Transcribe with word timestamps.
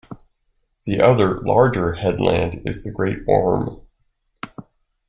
The 0.87 0.99
other, 0.99 1.41
larger, 1.41 1.93
headland 1.93 2.63
is 2.67 2.83
the 2.83 2.89
Great 2.89 3.19
Orme. 3.27 3.81